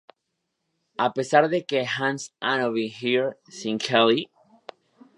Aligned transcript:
A 0.97 1.13
pesar 1.17 1.43
de 1.53 1.61
que 1.63 1.81
"Has 1.85 2.33
anybody 2.41 2.87
here 2.87 3.37
seen 3.59 3.77
Kelly? 3.77 4.31